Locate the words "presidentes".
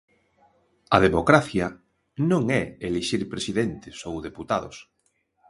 3.33-3.95